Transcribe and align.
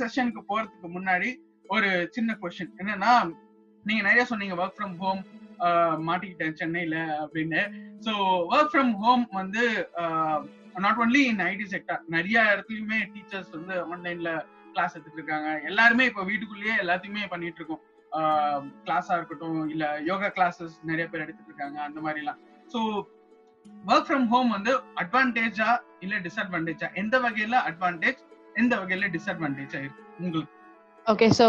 செஷனுக்கு 0.00 0.42
போறதுக்கு 0.50 0.88
முன்னாடி 0.96 1.30
ஒரு 1.68 1.90
சின்ன 2.16 2.36
கொஸ்டின் 2.42 2.74
என்னன்னா 2.82 3.12
நீங்க 3.84 4.02
நிறைய 4.08 4.24
சொன்னீங்க 4.30 4.56
ஒர்க் 4.62 4.78
ஃப்ரம் 4.78 4.96
ஹோம் 5.02 5.20
மாட்டிக்கிட்டேன் 6.08 6.58
சென்னையில 6.60 6.96
அப்படின்னு. 7.22 7.60
ஸோ 8.06 8.12
ஒர்க் 8.52 8.72
ஃப்ரம் 8.72 8.92
ஹோம் 9.02 9.24
வந்து 9.38 9.62
not 10.84 11.00
only 11.04 11.22
in 11.30 11.42
IT 11.50 11.66
sector 11.74 12.00
நிறைய 12.16 12.36
இடத்துலயுமே 12.52 12.98
டீச்சர்ஸ் 13.14 13.52
வந்து 13.56 13.74
ஆன்லைன்ல 13.92 14.30
கிளாஸ் 14.74 14.94
எடுத்துட்டு 14.94 15.20
இருக்காங்க. 15.20 15.48
எல்லாருமே 15.70 16.04
இப்போ 16.10 16.22
வீட்டுக்குள்ளேயே 16.30 16.74
எல்லாத்தையுமே 16.82 17.24
பண்ணிட்டு 17.32 17.60
இருக்கோம் 17.60 17.84
கிளாஸா 18.86 19.16
இருக்கட்டும் 19.18 19.60
இல்ல 19.72 19.84
யோகா 20.10 20.28
கிளாஸஸ் 20.36 20.76
நிறைய 20.90 21.06
பேர் 21.10 21.24
எடுத்துட்டு 21.24 21.50
இருக்காங்க 21.52 21.78
அந்த 21.88 21.98
மாதிரி 22.06 22.22
எல்லாம் 22.22 22.40
ஸோ 22.74 22.80
ஒர்க் 23.90 24.08
ஃப்ரம் 24.08 24.26
ஹோம் 24.32 24.50
வந்து 24.56 24.72
அட்வான்டேஜா 25.02 25.68
இல்ல 26.04 26.20
டிஸ்அட்வான்டேஜா 26.26 26.88
எந்த 27.02 27.16
வகையில 27.18 27.58
அட்வான்டேஜ் 27.70 28.20
எந்த 28.56 28.74
வகையில 28.82 29.08
டிஸ்அட்வான்டேஜ் 29.14 29.74
ஆயிருக்கு 29.78 30.04
உங்களுக்கு? 30.24 30.52
Okay 31.06 31.28
so 31.40 31.46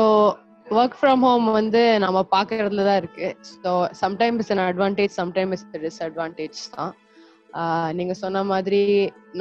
work 0.80 0.98
from 1.00 1.24
home 1.28 1.48
வந்து 1.60 1.82
நம்ம 2.04 2.20
பார்க்கறதுல 2.34 2.84
தான் 2.90 3.00
இருக்கு 3.02 3.28
so 3.64 3.72
sometime 4.02 4.38
is 4.42 4.52
an 4.54 4.66
advantage 4.68 5.14
sometime 5.22 5.54
is 5.56 5.66
disadvantage 5.86 6.60
தான். 6.76 6.94
நீங்க 7.98 8.14
சொன்ன 8.22 8.44
மாதிரி 8.52 8.82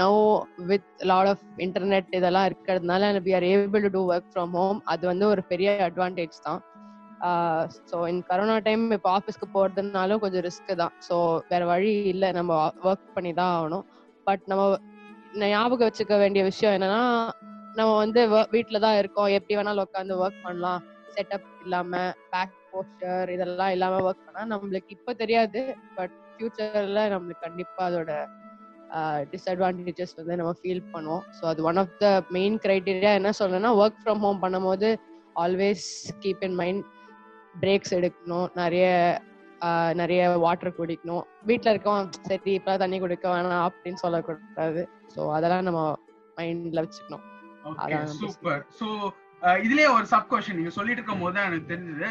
no 0.00 0.08
with 0.70 0.88
lot 1.10 1.28
of 1.32 1.44
internet 1.66 2.08
இதெல்லாம் 2.18 2.48
இருக்கிறதுனால 2.50 3.10
we 3.26 3.32
are 3.38 3.46
able 3.52 3.84
to 3.86 3.90
do 3.96 4.02
work 4.14 4.32
from 4.32 4.54
home 4.60 4.80
அது 4.92 5.04
வந்து 5.12 5.26
ஒரு 5.32 5.44
பெரிய 5.52 5.70
அட்வான்டேஜ் 5.88 6.38
தான். 6.48 6.60
ஸோ 7.90 7.96
இந்த 8.10 8.22
கரோனா 8.30 8.56
டைம் 8.66 8.84
இப்போ 8.96 9.10
ஆஃபீஸ்க்கு 9.16 9.46
போகிறதுனாலும் 9.56 10.22
கொஞ்சம் 10.24 10.44
ரிஸ்க் 10.48 10.72
தான். 10.82 10.94
ஸோ 11.08 11.16
வேற 11.52 11.62
வழி 11.72 11.92
இல்லை 12.14 12.30
நம்ம 12.38 12.56
ஒர்க் 12.88 13.14
பண்ணி 13.16 13.32
தான் 13.40 13.52
ஆகணும். 13.58 13.84
பட் 14.26 14.44
நம்ம 14.52 14.64
ஞாபகம் 15.54 15.88
வச்சுக்க 15.88 16.14
வேண்டிய 16.24 16.42
விஷயம் 16.50 16.74
என்னன்னா 16.76 17.02
நம்ம 17.78 17.90
வந்து 18.02 18.20
வீட்டில் 18.54 18.84
தான் 18.86 18.98
இருக்கோம். 19.00 19.30
எப்படி 19.38 19.56
வேணாலும் 19.58 19.86
உட்காந்து 19.88 20.20
ஒர்க் 20.24 20.44
பண்ணலாம். 20.46 20.80
செட்டப் 21.14 21.48
இல்லாம 21.64 21.92
பேக் 22.32 22.56
போஸ்டர் 22.72 23.30
இதெல்லாம் 23.34 23.72
இல்லாம 23.76 24.00
ஒர்க் 24.08 24.26
பண்ணா 24.26 24.42
நம்மளுக்கு 24.52 24.94
இப்போ 24.96 25.12
தெரியாது. 25.22 25.60
பட் 25.98 26.14
ஃபியூச்சர்ல 26.34 27.00
நம்மளுக்கு 27.14 27.46
கண்டிப்பா 27.46 27.82
அதோட 27.88 28.12
டிஸ்அட்வான்டேஜஸ் 29.32 30.14
வந்து 30.18 30.36
நம்ம 30.40 30.52
ஃபீல் 30.60 30.84
பண்ணுவோம். 30.94 31.24
ஸோ 31.38 31.42
அது 31.50 31.60
one 31.70 31.80
of 31.82 31.96
the 32.02 32.06
main 32.36 32.56
criteria 32.64 33.12
என்ன 33.18 33.32
சொல்லணும்னா 33.40 33.72
ஒர்க் 33.82 34.00
ஃப்ரம் 34.02 34.22
ஹோம் 34.26 34.40
பண்ணும்போது 34.44 34.88
always 35.44 35.88
keep 36.22 36.42
in 36.46 36.56
mind 36.62 36.84
breaks 37.62 37.94
எடுக்கணும். 37.98 38.48
நிறைய 38.62 38.86
நிறைய 40.00 40.20
வாட்டர் 40.44 40.76
குடிக்கணும். 40.78 41.24
வீட்டில் 41.48 41.72
இருக்கோம் 41.72 42.06
சரி 42.28 42.52
இப்போ 42.58 42.72
தண்ணி 42.82 42.98
குடிக்க 43.02 43.26
வேணாம் 43.34 43.64
அப்படின்னு 43.66 44.02
சொல்லக்கூடாது. 44.04 44.82
ஸோ 45.14 45.20
அதெல்லாம் 45.36 45.66
நம்ம 45.68 45.80
மைண்டில் 46.38 46.82
வச்சுக்கணும். 46.84 47.24
சூப்பர் 48.20 48.62
சோ 48.80 48.88
இதுலயே 49.66 49.90
ஒரு 49.98 50.06
சப் 50.14 50.30
கொஸ்டின் 50.32 50.58
நீங்க 50.58 50.74
சொல்லிட்டு 50.78 51.00
இருக்கும் 51.00 51.24
போது 51.26 51.40
எனக்கு 51.48 51.70
தெரிஞ்சது. 51.72 52.08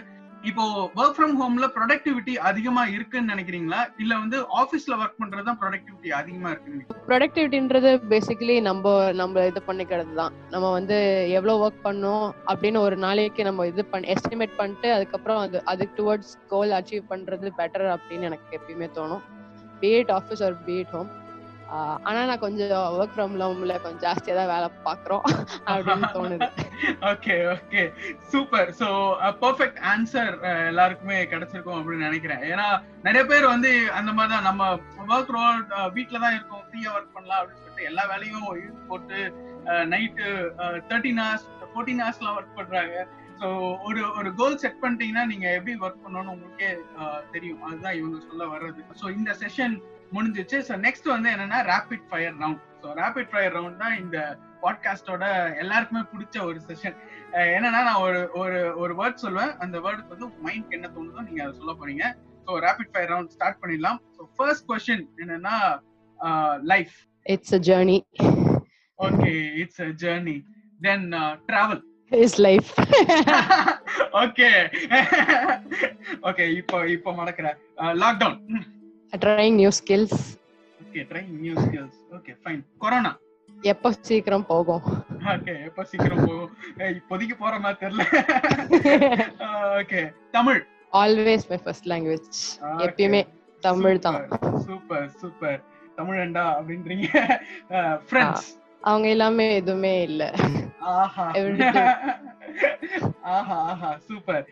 இப்போ 0.49 0.63
ஒர்க் 0.99 1.15
ஃப்ரம் 1.15 1.33
ஹோம்ல 1.39 1.65
ப்ரொடக்டிவிட்டி 1.75 2.33
அதிகமா 2.49 2.83
இருக்குன்னு 2.95 3.31
நினைக்கிறீங்களா? 3.33 3.79
இல்ல 4.03 4.11
வந்து 4.21 4.37
ஆபீஸ்ல 4.61 4.97
ஒர்க் 5.01 5.17
பண்றது 5.21 5.47
தான் 5.47 5.59
ப்ரொடக்டிவிட்டி 5.61 6.09
அதிகமா 6.19 6.49
இருக்கு 6.51 7.01
ப்ரொடக்டிவிட்டின்றது 7.09 7.91
பேசிக்கலி 8.13 8.55
நம்ம 8.69 8.93
நம்ம 9.21 9.45
இது 9.49 9.61
பண்ணிக்கிறது 9.67 10.13
தான். 10.21 10.35
நம்ம 10.53 10.71
வந்து 10.77 10.97
எவ்வளவு 11.37 11.63
ஒர்க் 11.65 11.85
பண்ணோம் 11.87 12.25
அப்படின்னு 12.51 12.79
ஒரு 12.87 12.97
நாளைக்கு 13.05 13.43
நம்ம 13.49 13.67
இது 13.71 13.85
பண்ண 13.91 14.13
எஸ்டிமேட் 14.15 14.57
பண்ணிட்டு 14.59 14.89
அதுக்கப்புறம் 14.97 15.41
அது 15.45 15.59
அதுக்கு 15.73 15.97
டுவர்ட்ஸ் 15.99 16.33
கோல் 16.53 16.75
அச்சீவ் 16.79 17.11
பண்றது 17.13 17.51
பெட்டர் 17.59 17.87
அப்படின்னு 17.97 18.29
எனக்கு 18.31 18.57
எப்பயுமே 18.59 18.89
தோணும். 18.99 19.25
Be it 19.81 20.13
office 20.19 20.45
or 20.47 20.57
be it 20.67 20.93
home 20.95 21.11
ஆனா 22.07 22.19
நான் 22.29 22.41
கொஞ்சம் 22.43 22.71
ஒர்க் 22.97 23.13
ஃப்ரம் 23.15 23.33
ஹோம்ல 23.41 23.73
கொஞ்சம் 23.83 24.03
ஜாஸ்தியா 24.05 24.35
தான் 24.37 24.51
வேலை 24.53 24.67
பாக்குறோம் 24.87 25.25
அப்படின்னு 25.71 26.07
தோணுது. 26.15 26.47
Okay 27.11 27.35
okay. 27.55 27.83
Super. 28.31 28.69
So 28.79 28.87
perfect 29.43 29.79
answer 29.91 30.33
எல்லாருக்குமே 30.71 31.17
கிடைச்சிருக்கும் 31.33 31.79
அப்படின்னு 31.79 32.07
நினைக்கிறேன். 32.09 32.43
ஏன்னா 32.51 32.67
நிறைய 33.07 33.23
பேர் 33.31 33.45
வந்து 33.53 33.71
அந்த 33.99 34.11
மாதிரி 34.17 34.33
தான் 34.35 34.47
நம்ம 34.49 34.71
ஒர்க் 35.13 35.35
ரோல் 35.37 35.61
வீட்ல 35.97 36.23
தான் 36.25 36.35
இருக்கோம் 36.37 36.65
ஃப்ரீயா 36.67 36.89
ஒர்க் 36.97 37.15
பண்ணலாம் 37.17 37.39
அப்படின்னு 37.41 37.63
சொல்லிட்டு 37.63 37.89
எல்லா 37.91 38.05
வேலையும் 38.13 38.49
இழுத்து 38.61 38.89
போட்டு 38.91 39.19
நைட்டு 39.93 40.27
தேர்ட்டின் 40.91 41.21
ஹவர்ஸ் 41.23 41.47
ஃபோர்டீன் 41.71 42.03
ஹவர்ஸ்லாம் 42.03 42.37
ஒர்க் 42.39 42.57
பண்றாங்க. 42.59 42.95
ஸோ 43.41 43.47
ஒரு 43.87 44.01
ஒரு 44.19 44.29
கோல் 44.39 44.59
செட் 44.63 44.81
பண்ணிட்டீங்கன்னா 44.81 45.25
நீங்க 45.31 45.47
எப்படி 45.57 45.75
ஒர்க் 45.85 46.03
பண்ணணும்னு 46.05 46.33
உங்களுக்கே 46.35 46.71
தெரியும். 47.35 47.63
அதுதான் 47.67 47.97
இவங்க 47.99 48.17
சொல்ல 48.29 48.43
வர்றது. 48.55 48.81
ஸோ 49.01 49.05
இந்த 49.17 49.31
செஷன் 49.43 49.75
முடிஞ்சிச்சு. 50.15 50.57
ஸோ 50.67 50.73
நெக்ஸ்ட் 50.85 51.07
வந்து 51.15 51.29
என்னன்னா 51.35 51.59
rapid 51.71 52.05
fire 52.09 52.35
round 52.43 52.63
so 52.81 52.93
rapid 53.01 53.31
fire 53.31 53.55
round 53.57 53.81
தான் 53.83 53.97
இந்த 54.03 54.17
பாட்காஸ்டோட 54.63 55.25
எல்லாருக்குமே 55.63 56.01
பிடிச்ச 56.13 56.37
ஒரு 56.49 56.59
செஷன் 56.69 56.95
என்னன்னா 57.57 57.81
நான் 57.89 58.01
ஒரு 58.05 58.21
ஒரு 58.41 58.59
ஒரு 58.83 58.93
வேர்ட் 58.99 59.23
சொல்லுவேன். 59.25 59.53
அந்த 59.63 59.75
வேர்டுக்கு 59.85 60.15
வந்து 60.15 60.29
மைண்ட் 60.47 60.75
என்ன 60.77 60.89
தோணுதோ 60.95 61.25
நீங்க 61.27 61.43
அதை 61.45 61.53
சொல்ல 61.59 61.73
போறீங்க. 61.81 62.05
So 62.47 62.59
rapid 62.65 62.91
fire 62.93 63.11
round 63.13 63.35
start 63.35 63.61
பண்ணிடலாம். 63.63 63.99
ஸோ 64.17 64.29
ஃபர்ஸ்ட் 64.37 64.67
கொஸ்டின் 64.71 65.05
என்னன்னா 65.23 65.55
life 66.73 66.95
it's 67.25 67.55
a 67.59 67.61
journey 67.69 67.97
okay 68.99 69.33
it's 69.63 69.83
a 69.87 69.91
journey 70.03 70.37
then 70.79 71.05
travel 71.49 71.81
is 72.11 72.37
life 72.47 72.69
okay 74.23 74.49
okay 76.29 76.45
இப்போ 76.59 76.77
இப்போ 76.95 77.09
மடக்கிற 77.19 77.47
lockdown 78.03 78.37
trying 79.13 79.55
new 79.55 79.71
skills 79.77 80.19
okay 80.79 81.01
trying 81.09 81.33
new 81.41 81.55
skills 81.59 81.97
okay 82.17 82.33
fine 82.41 82.61
corona 82.77 83.11
எப்போ 83.65 83.89
சீக்கிரம் 84.01 84.45
போகும் 84.45 84.83
okay 85.33 85.53
எப்போ 85.65 85.83
சீக்கிரம் 85.83 86.21
போகும் 86.25 86.51
இப்போதைக்கு 86.93 87.35
போற 87.37 87.53
மாதிரி 87.59 87.79
தெரியல 87.83 88.03
okay 89.79 90.01
Tamil 90.31 90.61
always 90.93 91.45
my 91.49 91.59
first 91.63 91.89
language 91.91 92.39
எப்பயுமே 92.79 93.21
தமிழ் 93.63 93.99
தான் 93.99 94.19
சூப்பர் 94.67 95.07
சூப்பர் 95.21 95.59
தமிழண்டா 95.97 96.45
அப்படின்றீங்க 96.55 97.07
ஃப்ரெண்ட்ஸ் 98.09 98.47
அவங்க 98.81 99.07
எல்லாமே 99.09 99.45
எதுவுமே 99.55 99.93
இல்ல 100.01 100.23
ஆஹா 100.95 101.25
ஆஹா 103.29 103.57
ஆஹா 103.71 103.89
சூப்பர் 104.07 104.45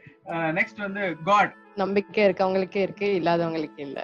நெக்ஸ்ட் 0.54 0.84
வந்து 0.86 1.04
காட் 1.26 1.54
நம்பிக்கை 1.78 2.22
இருக்கவங்களுக்கே 2.26 2.82
இருக்கு 2.84 3.08
இல்லாதவங்களுக்கு 3.20 3.82
இல்ல 3.88 4.00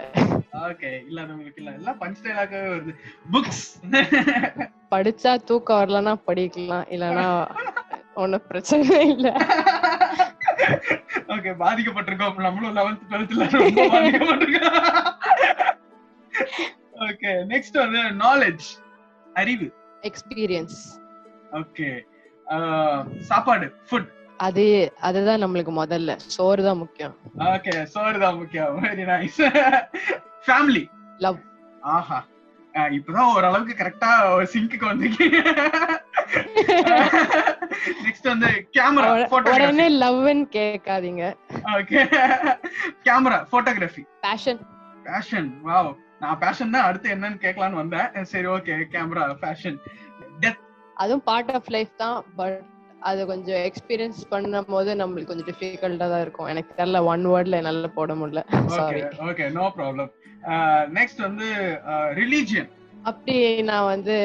ஓகே 0.54 0.90
இல்லாதவங்களுக்கு 1.08 1.62
இல்ல. 1.62 1.72
எல்லாம் 1.80 2.00
பஞ்ச் 2.02 2.24
டைலாகவே 2.26 2.68
வருது. 2.74 2.94
புக்ஸ் 3.34 3.64
படிச்சா 4.94 5.32
தூக்கம் 5.50 5.80
வரலன்னா 5.80 6.14
படிக்கலாம் 6.28 6.88
இல்லனா 6.96 7.26
ஒன்னும் 8.24 8.48
பிரச்சனை 8.50 8.98
இல்ல. 9.14 9.28
ஓகே 11.36 11.52
பாதிக்கப்பட்டிருக்கோம். 11.64 12.44
நம்மளும் 12.48 12.76
லெவன்த் 12.80 13.08
டுவெல்த்ல 13.12 13.48
ரொம்ப 13.56 13.86
பாதிக்கப்பட்டிருக்கோம். 13.94 14.82
ஓகே 17.08 17.32
நெக்ஸ்ட் 17.54 17.80
வந்து 17.84 18.02
நாலேஜ் 18.26 18.68
அறிவு. 19.42 19.70
எக்ஸ்பீரியன்ஸ் 20.10 20.80
ஓகே 21.62 21.88
சாப்பாடு 23.32 23.68
ஃபுட் 23.90 24.12
அது 24.46 24.64
அதுதான் 25.08 25.42
நம்மளுக்கு 25.44 25.74
முதல்ல. 25.82 26.12
சோறு 26.36 26.62
தான் 26.68 26.80
முக்கியம். 26.84 27.14
ஓகே 27.54 27.74
சோறு 27.96 28.18
தான் 28.24 28.38
முக்கியம். 28.40 28.72
வெரி 28.86 29.04
நைஸ் 29.12 29.42
ஃபேமிலி 30.44 30.84
லவ் 31.20 31.40
ஆஹா. 31.96 32.20
இப்பதான் 32.98 33.32
ஓரளவுக்கு 33.34 33.74
கரெக்டா 33.80 34.12
சிங்க்கு 34.54 34.86
வந்திருக்கீங்க. 34.90 35.40
நெக்ஸ்ட் 38.06 38.30
வந்து 38.32 38.50
கேமரா 38.78 39.10
உடனே 39.50 39.88
லவ்னு 40.04 40.46
கேட்காதீங்க. 40.56 41.24
Okay 41.76 42.00
camera 43.08 43.40
photography 43.52 44.04
passion 44.26 44.62
passion 45.06 45.50
wow 45.70 45.92
நான் 46.24 46.42
பேஷன் 46.44 46.74
தான் 46.76 46.88
அடுத்து 46.90 47.14
என்னன்னு 47.16 47.40
கேட்கலான்னு 47.46 47.82
வந்தேன். 47.82 48.10
சரி 48.34 48.50
ஓகே 48.56 48.76
கேமரா 48.96 49.26
ஃபேஷன் 49.42 49.78
டெத் 50.44 50.62
அதுவும் 50.98 51.26
பார்ட் 51.30 51.54
ஆஃப் 51.60 51.72
லைஃப் 51.76 51.94
தான் 51.98 52.18
பட் 52.40 52.60
அது 53.04 53.22
கொஞ்சம் 53.26 53.62
எக்ஸ்பீரியன்ஸ் 53.68 54.20
பண்ணும் 54.30 54.70
போது 54.74 54.92
நம்மளுக்கு 55.02 55.30
கொஞ்சம் 55.30 55.50
டிஃபிகல்ட்டா 55.50 56.08
தான் 56.12 56.24
இருக்கும். 56.26 56.50
எனக்கு 56.52 56.72
தெரியல 56.78 57.00
ஒன் 57.12 57.24
வேர்ட்ல 57.32 57.60
என்னால 57.62 57.90
போட 57.98 58.14
முடியல. 58.20 58.42
Sorry 58.76 59.02
okay 59.30 59.48
no 59.58 59.66
problem 59.78 60.12
next 60.98 61.22
வந்து 61.28 61.48
ரிலீஜியன் 62.22 62.70
அப்படி 63.10 63.36
நான் 63.70 63.90
வந்து 63.94 64.16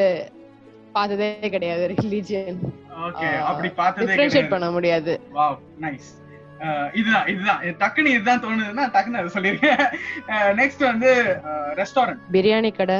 பார்த்ததே 0.96 1.28
கிடையாது 1.54 1.82
ரிலீஜியன் 1.92 2.58
ஓகே 3.06 3.28
அப்படி 3.50 3.68
பார்த்ததே 3.80 4.06
டிஃபரன்ஷியேட் 4.08 4.52
பண்ண 4.54 4.68
முடியாது. 4.76 5.12
வாவ் 5.38 5.58
நைஸ் 5.84 6.08
இதுதான் 6.98 7.26
இதுதான். 7.32 7.60
டக்குன்னு 7.82 8.14
இதுதான் 8.16 8.42
தோணுதுன்னா 8.44 8.84
டக்குன்னு 8.94 9.20
அதை 9.22 9.30
சொல்லிருக்கேன் 9.36 9.82
நெக்ஸ்ட் 10.60 10.84
வந்து 10.92 11.10
ரெஸ்டாரண்ட் 11.80 12.22
பிரியாணி 12.36 12.70
கடை. 12.72 12.98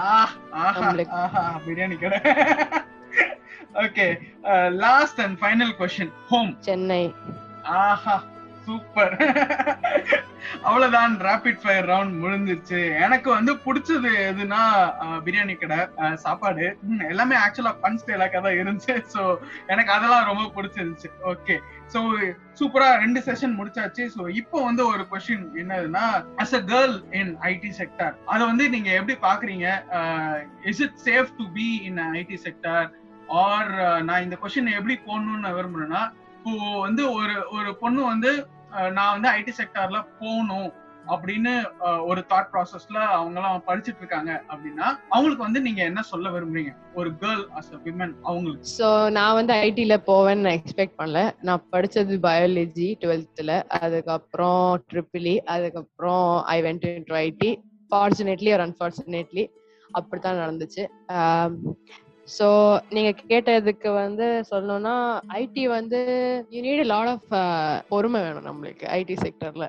ஆஹா 0.00 1.44
பிரியாணி 1.66 1.98
கடை. 1.98 2.18
Okay 3.82 4.06
last 4.84 5.20
and 5.24 5.36
final 5.40 5.74
question 5.80 6.14
home 6.30 6.52
Chennai 6.68 7.02
Aha 7.80 8.16
super 8.66 9.14
அவ்வளவுதான் 10.68 11.12
ரேபிட் 11.26 11.58
ஃபயர் 11.62 11.86
ரவுண்ட் 11.90 12.14
முடிஞ்சிருச்சு. 12.22 12.78
எனக்கு 13.04 13.28
வந்து 13.34 13.52
பிடிச்சது 13.64 14.10
எதுனா 14.30 14.60
பிரியாணி 15.26 15.54
கடை 15.62 15.78
சாப்பாடு. 16.24 16.64
எல்லாமே 17.12 17.36
ஆக்சுவலா 17.42 17.72
பன் 17.82 17.98
ஸ்டைலாக்கா 18.00 18.40
தான் 18.46 18.58
இருந்துச்சு. 18.60 18.94
சோ 19.14 19.22
எனக்கு 19.72 19.90
அதெல்லாம் 19.96 20.28
ரொம்ப 20.30 20.44
பிடிச்சிருந்துச்சு. 20.56 21.10
ஓகே 21.32 21.56
சோ 21.94 22.00
சூப்பரா 22.60 22.88
ரெண்டு 23.04 23.20
செஷன் 23.28 23.56
முடிச்சாச்சு. 23.60 24.04
சோ 24.16 24.22
இப்போ 24.40 24.58
வந்து 24.68 24.82
ஒரு 24.92 25.04
கொஸ்டின் 25.12 25.46
என்னதுன்னா 25.62 26.06
as 26.44 26.56
a 26.60 26.62
girl 26.72 26.96
in 27.20 27.32
IT 27.52 27.72
sector 27.80 28.14
அதை 28.34 28.42
வந்து 28.52 28.66
நீங்க 28.76 28.92
எப்படி 29.00 29.16
பாக்குறீங்க 29.28 29.66
is 30.72 30.82
it 30.86 30.98
safe 31.08 31.32
to 31.40 31.46
be 31.58 31.68
in 31.90 32.02
IT 32.20 32.38
sector 32.46 32.86
or 33.42 33.72
uh, 33.80 33.98
நான் 34.02 34.22
இந்த 34.22 34.36
கொஸ்டின் 34.36 34.76
எப்படி 34.76 34.96
போடணும்னு 35.06 35.56
விரும்புறேன்னா 35.56 36.02
இப்போ 36.36 36.54
வந்து 36.78 37.02
ஒரு 37.12 37.36
ஒரு 37.50 37.70
பொண்ணு 37.82 38.00
வந்து 38.04 38.30
நான் 38.92 39.14
வந்து 39.14 39.28
ஐடி 39.30 39.52
செக்டார்ல 39.58 39.98
போகணும் 40.18 40.70
அப்படின்னு 41.06 41.52
ஒரு 42.06 42.20
தாட் 42.30 42.50
ப்ராசஸ்ல 42.52 42.98
அவங்க 43.14 43.38
எல்லாம் 43.40 43.64
படிச்சிட்டு 43.66 44.00
இருக்காங்க 44.02 44.32
அப்படின்னா 44.50 44.86
அவங்களுக்கு 45.12 45.46
வந்து 45.46 45.60
நீங்க 45.60 45.80
என்ன 45.82 46.02
சொல்ல 46.02 46.30
விரும்புறீங்க? 46.30 46.72
ஒரு 46.94 47.10
கேர்ள் 47.22 47.42
அஸ் 47.58 47.72
அ 47.72 47.80
விமன் 47.86 48.14
அவங்களுக்கு. 48.24 48.70
ஸோ 48.78 48.88
நான் 49.10 49.36
வந்து 49.40 49.54
ஐடில 49.66 49.96
போவேன்னு 50.10 50.44
நான் 50.46 50.58
எக்ஸ்பெக்ட் 50.60 50.98
பண்ணல. 51.00 51.22
நான் 51.42 51.66
படிச்சது 51.74 52.16
பயாலஜி 52.28 52.88
டுவெல்த்தில் 53.02 53.56
அதுக்கப்புறம் 53.80 54.64
ட்ரிபிளி 54.92 55.34
e, 55.36 55.44
அதுக்கப்புறம் 55.56 56.30
I 56.46 56.58
went 56.68 56.88
in 56.90 57.08
to 57.10 57.16
IT 57.24 57.52
fortunately 57.90 58.52
ஒரு 58.52 58.64
அன்ஃபார்ச்சுனேட்லி 58.68 59.44
அப்படித்தான் 59.90 60.42
நடந்துச்சு. 60.42 60.84
ஸோ 62.28 62.46
நீங்க 62.94 63.10
கேட்டதுக்கு 63.30 63.88
வந்து 63.94 64.26
சொல்லணும்னா 64.50 64.94
ஐடி 65.40 65.64
வந்து 65.74 65.98
யூ 66.54 66.60
நீட் 66.66 66.82
லாட் 66.92 67.10
ஆஃப் 67.14 67.26
பொறுமை 67.90 68.20
வேணும் 68.26 68.46
நம்மளுக்கு 68.48 68.86
ஐடி 68.98 69.16
செக்டர்ல 69.24 69.66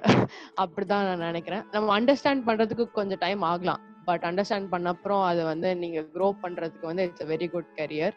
அப்படிதான் 0.63 1.07
நான் 1.09 1.25
நினைக்கிறேன். 1.29 1.65
நம்ம 1.73 1.93
அண்டர்ஸ்டாண்ட் 1.97 2.45
பண்றதுக்கு 2.49 2.85
கொஞ்சம் 2.99 3.21
டைம் 3.25 3.43
ஆகலாம். 3.51 3.81
பட் 4.09 4.25
அண்டர்ஸ்டாண்ட் 4.29 4.71
பண்ண 4.73 4.93
அப்புறம் 4.95 5.23
அது 5.29 5.41
வந்து 5.51 5.69
நீங்க 5.83 5.99
க்ரோ 6.15 6.27
பண்றதுக்கு 6.43 6.85
வந்து 6.91 7.05
it's 7.07 7.27
very 7.33 7.49
good 7.53 7.71
career 7.79 8.15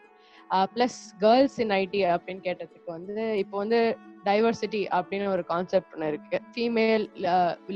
plus 0.73 0.99
girls 1.23 1.57
in 1.63 1.73
IT 1.81 1.99
அப்படின்னு 2.13 2.43
கேட்டதுக்கு 2.47 2.89
வந்து 2.97 3.15
இப்போ 3.41 3.55
வந்து 3.63 3.79
டைவர்சிட்டி 4.23 4.81
அப்படின்னு 4.97 5.27
ஒரு 5.33 5.43
கான்செப்ட் 5.51 5.93
ஒன்று 5.95 6.09
இருக்கு. 6.11 6.37
ஃபீமேல் 6.53 7.03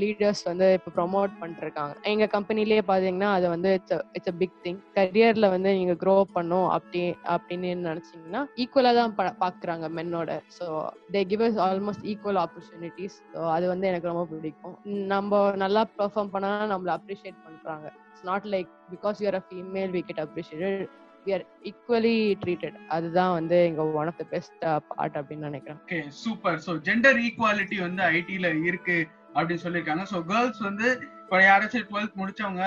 லீடர்ஸ் 0.02 0.42
uh, 0.44 0.50
வந்து 0.50 0.68
இப்போ 0.78 0.92
ப்ரொமோட் 0.98 1.34
பண்ணிருக்காங்க 1.42 1.94
எங்க 2.12 2.26
கம்பெனிலேயே 2.36 2.84
பாத்தீங்கன்னா 2.90 3.30
அது 3.38 3.46
வந்து 3.54 3.70
it's 3.78 3.96
it's 4.18 4.32
a 4.34 4.36
big 4.42 4.58
thing 4.66 4.80
கரியர்ல 4.98 5.50
வந்து 5.56 5.72
நீங்க 5.80 5.96
க்ரோ 6.04 6.16
பண்ணும் 6.36 6.68
அப்படி 6.76 7.04
அப்படின்னு 7.36 7.72
நினைச்சீங்கன்னா 7.90 8.42
ஈக்குவலா 8.64 8.94
தான் 9.00 9.14
பாக்குறாங்க 9.44 9.88
மென்னோட 9.98 10.40
so 10.58 10.68
they 11.16 11.22
give 11.32 11.44
us 11.48 11.60
almost 11.68 12.06
equal 12.14 12.42
opportunities 12.46 13.18
so 13.34 13.42
அது 13.56 13.68
வந்து 13.74 13.90
எனக்கு 13.92 14.12
ரொம்ப 14.12 14.26
பிடிக்கும். 14.34 14.76
நம்ம 15.14 15.32
நல்லா 15.64 15.84
பெர்ஃபார்ம் 16.00 16.34
பண்ணா 16.36 16.52
நம்மள 16.74 16.92
அப்ரிஷியேட் 16.98 17.40
பண்றாங்க. 17.48 17.88
It's 18.10 18.28
not 18.32 18.48
like 18.56 18.70
because 18.94 19.22
you're 19.24 19.40
a 19.42 19.46
female 19.50 19.94
we 19.98 20.04
get 20.10 20.22
appreciate 20.26 20.84
we 21.26 21.34
are 21.38 21.46
equally 21.70 22.16
treated 22.44 22.78
அதுதான் 22.96 23.34
வந்து 23.40 23.58
எங்க 23.70 23.84
one 24.02 24.10
of 24.12 24.20
the 24.22 24.26
best 24.36 24.64
part 24.92 25.18
அப்படின்னு 25.22 25.50
நினைக்கிறேன். 25.50 25.80
Okay 25.86 26.00
super 26.24 26.60
so 26.68 26.74
gender 26.88 27.20
equality 27.28 27.80
வந்து 27.88 28.04
ஐடில 28.18 28.50
இருக்கு 28.70 28.98
அப்படின்னு 29.36 29.66
சொல்லியிருக்காங்க. 29.66 30.06
ஸோ 30.14 30.20
கேர்ள்ஸ் 30.32 30.62
வந்து 30.70 30.88
இப்போ 31.24 31.38
யாராச்சும் 31.48 31.88
டுவெல்த் 31.92 32.20
முடிச்சவங்க 32.22 32.64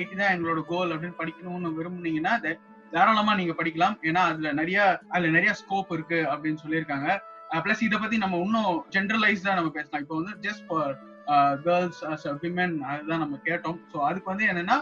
ஐடி 0.00 0.14
தான் 0.18 0.32
எங்களோட 0.34 0.60
கோல் 0.72 0.92
அப்படின்னு 0.94 1.20
படிக்கணும்னு 1.20 1.76
விரும்புனீங்கன்னா 1.78 2.34
தாராளமா 2.92 3.32
நீங்க 3.38 3.54
படிக்கலாம். 3.60 3.96
ஏன்னா 4.08 4.20
அதுல 4.32 4.50
நிறைய 4.58 4.80
அதுல 5.12 5.30
நிறைய 5.36 5.52
ஸ்கோப் 5.60 5.90
இருக்கு 5.96 6.18
அப்படின்னு 6.32 6.62
சொல்லியிருக்காங்க. 6.64 7.08
பிளஸ் 7.64 7.82
இதை 7.86 7.98
பத்தி 8.02 8.16
நம்ம 8.22 8.38
இன்னும் 8.44 8.76
ஜென்ரலைஸ்டா 8.94 9.52
நம்ம 9.58 9.70
பேசலாம். 9.78 10.02
இப்போ 10.04 10.16
வந்து 10.20 10.34
ஜஸ்ட் 10.46 10.64
கேர்ள்ஸ் 11.64 12.00
அஸ் 12.10 12.26
விமன் 12.42 12.74
அதுதான் 12.90 13.22
நம்ம 13.24 13.38
கேட்டோம். 13.48 13.78
ஸோ 13.92 13.96
அதுக்கு 14.08 14.30
வந்து 14.32 14.46
என்னன்னா 14.50 14.76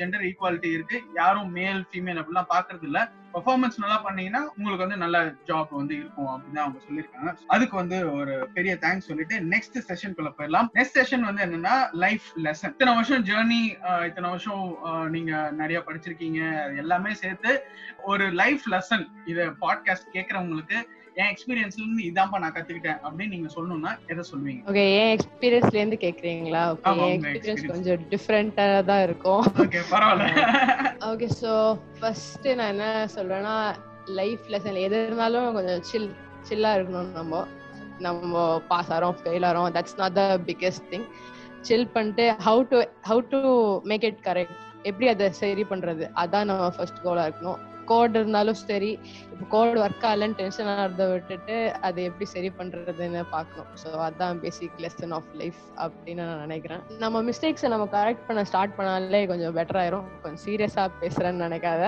ஜெண்டர் 0.00 0.26
ஈக்குவாலிட்டி 0.28 0.70
இருக்கு. 0.76 0.98
யாரும் 1.20 1.50
மேல் 1.58 1.80
ஃபீமேல் 1.90 2.20
அப்படிலாம் 2.20 2.52
பாக்குறது 2.54 2.86
இல்ல 2.90 3.00
பெர்ஃபார்மன்ஸ் 3.34 3.80
நல்லா 3.82 3.98
பண்ணீங்கன்னா 4.06 4.42
உங்களுக்கு 4.56 4.84
வந்து 4.86 5.00
நல்ல 5.04 5.18
ஜாப் 5.50 5.72
வந்து 5.80 5.94
இருக்கும் 6.00 6.30
அப்படின்னு 6.34 6.62
அவங்க 6.64 6.80
சொல்லியிருக்காங்க. 6.86 7.32
அதுக்கு 7.54 7.76
வந்து 7.82 7.98
ஒரு 8.18 8.34
பெரிய 8.56 8.74
தேங்க்ஸ் 8.84 9.08
சொல்லிட்டு 9.10 9.38
நெக்ஸ்ட் 9.54 9.78
செஷனுக்குள்ள 9.88 10.32
போயிடலாம். 10.38 10.70
நெக்ஸ்ட் 10.78 10.98
செஷன் 11.00 11.26
வந்து 11.28 11.44
என்னன்னா 11.46 11.76
லைஃப் 12.04 12.28
லெசன் 12.46 12.74
இத்தனை 12.74 12.94
வருஷம் 12.98 13.24
ஜேர்னி 13.30 13.62
இத்தனை 14.10 14.28
வருஷம் 14.34 14.62
நீங்க 15.16 15.32
நிறைய 15.62 15.80
படிச்சிருக்கீங்க. 15.88 16.40
எல்லாமே 16.84 17.12
சேர்த்து 17.24 17.52
ஒரு 18.12 18.26
லைஃப் 18.42 18.64
லெசன் 18.76 19.04
இத 19.32 19.50
பாட்காஸ்ட் 19.64 20.14
கேட்கறவங்களுக்கு 20.16 20.78
என் 21.20 21.30
எக்ஸ்பீரியன்ஸ்ல 21.32 21.82
இருந்து 21.82 22.04
இதான்ப்பா 22.08 22.38
நான் 22.42 22.52
கத்துக்கிட்டேன் 22.56 22.98
அப்படின்னு 23.04 23.34
நீங்க 23.34 23.48
சொல்லணும்னா 23.54 23.92
எதை 24.12 24.22
சொல்லுவீங்க? 24.28 24.60
ஓகே 24.70 24.84
என் 24.98 25.14
எக்ஸ்பீரியன்ஸ்ல 25.14 25.80
இருந்து 25.80 25.98
கேக்குறீங்களா? 26.04 26.60
Okay 26.90 27.06
experience. 27.14 27.64
கொஞ்சம் 27.72 28.04
டிஃப்ரெண்டா 28.12 28.66
தான் 28.90 29.02
இருக்கும். 29.06 29.42
ஓகே 29.64 29.80
பரவாயில்ல. 29.92 30.44
ஓகே 31.10 31.28
ஸோ 31.40 31.52
ஃபர்ஸ்ட் 31.98 32.46
நான் 32.58 32.72
என்ன 32.74 32.86
சொல்றேன்னா 33.18 33.54
லைஃப் 34.18 34.44
லெசன் 34.48 34.78
எது 34.86 34.98
இருந்தாலும் 35.06 35.54
கொஞ்சம் 35.54 35.82
சில் 35.82 36.10
சில்லா 36.48 36.70
இருக்கணும் 36.76 37.10
நம்ம. 37.20 37.44
நம்ம 37.98 38.42
பாஸ் 38.68 38.90
ஆகிறோம் 38.92 39.16
ஃபெயில் 39.20 39.46
ஆகிறோம் 39.48 39.70
that's 39.76 39.96
not 39.96 40.16
the 40.18 40.24
biggest 40.46 40.86
thing 40.90 41.06
chill 41.60 41.88
பண்ணிட்டு 41.88 42.24
how 42.46 42.60
to 42.72 42.78
how 43.08 43.22
to 43.32 43.38
make 43.90 44.04
it 44.04 44.20
correct 44.22 44.56
எப்படி 44.82 45.06
அதை 45.08 45.26
சரி 45.40 45.64
பண்றது? 45.70 46.04
அதான் 46.22 46.48
நம்ம 46.50 46.68
ஃபர்ஸ்ட் 46.76 47.00
கோலா 47.02 47.24
இருக்கணும். 47.26 47.58
கோட் 47.90 48.16
இருந்தாலும் 48.18 48.58
சரி 48.60 48.90
இப்போ 49.32 49.44
கோட் 49.54 49.78
ஒர்க் 49.84 50.06
ஆகலன்னு 50.10 50.38
டென்ஷன் 50.40 50.70
ஆகிறத 50.72 51.04
விட்டுட்டு 51.12 51.56
அதை 51.88 52.00
எப்படி 52.10 52.26
சரி 52.34 52.50
பண்றதுன்னு 52.58 53.22
பார்க்கணும். 53.34 53.70
ஸோ 53.82 53.88
அதான் 54.06 54.40
பேசிக் 54.44 54.80
லெசன் 54.84 55.14
ஆஃப் 55.18 55.30
லைஃப் 55.40 55.60
அப்படின்னு 55.84 56.22
நான் 56.30 56.44
நினைக்கிறேன். 56.46 56.82
நம்ம 57.04 57.22
மிஸ்டேக்ஸை 57.28 57.70
நம்ம 57.74 57.86
கரெக்ட் 57.96 58.26
பண்ண 58.28 58.44
ஸ்டார்ட் 58.50 58.76
பண்ணாலே 58.78 59.22
கொஞ்சம் 59.32 59.56
பெட்டர் 59.58 59.80
ஆயிரும். 59.82 60.08
கொஞ்சம் 60.24 60.42
சீரியஸா 60.46 60.86
பேசுறேன்னு 61.02 61.46
நினைக்காத. 61.46 61.82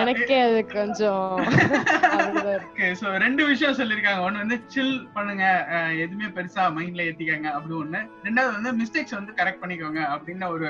எனக்கே 0.00 0.36
அது 0.46 0.60
கொஞ்சம் 0.74 1.24
ரெண்டு 3.24 3.42
விஷயம் 3.50 3.76
சொல்லிருக்காங்க 3.80 4.20
ஒன்னு 4.26 4.42
வந்து 4.42 4.56
சில் 4.74 4.94
பண்ணுங்க. 5.16 5.44
எதுவுமே 6.04 6.28
பெருசா 6.36 6.64
மைண்ட்ல 6.76 7.06
ஏத்திக்கங்க. 7.08 7.48
அப்படி 7.56 7.74
ஒண்ணு. 7.82 8.00
ரெண்டாவது 8.26 8.54
வந்து 8.56 8.72
மிஸ்டேக்ஸ் 8.80 9.18
வந்து 9.18 9.32
கரெக்ட் 9.40 9.62
பண்ணிக்கோங்க. 9.62 10.02
அப்படின்னு 10.14 10.48
ஒரு 10.56 10.68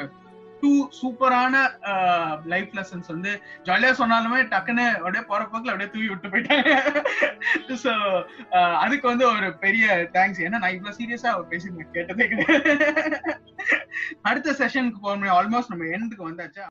டூ 0.67 0.75
சூப்பரான 0.99 1.57
லைஃப் 2.53 2.71
லெசன்ஸ் 2.77 3.11
வந்து 3.15 3.33
ஜாலியா 3.67 3.91
சொன்னாலுமே 3.99 4.39
டக்குன்னு 4.53 4.87
அப்படியே 4.97 5.23
போற 5.31 5.41
போக்குல 5.51 5.73
அப்படியே 5.73 5.91
தூவி 5.95 6.09
விட்டு 6.13 6.31
போயிட்டாங்க. 6.33 6.71
சோ 7.83 7.93
அதுக்கு 8.85 9.07
வந்து 9.13 9.25
ஒரு 9.33 9.49
பெரிய 9.65 9.87
தேங்க்ஸ் 10.17 10.43
ஏன்னா 10.47 10.61
நான் 10.63 10.77
இவ்வளவு 10.77 10.99
சீரியஸா 10.99 11.33
பேசி 11.53 11.75
நான் 11.77 11.95
கேட்டதே 11.97 12.27
கிடையாது. 12.33 12.73
அடுத்த 14.31 14.57
செஷனுக்கு 14.63 15.05
போகணும் 15.07 15.37
ஆல்மோஸ்ட் 15.39 15.73
நம்ம 15.75 15.93
எண்டுக்கு 15.99 16.29
வந்தாச்சா? 16.31 16.67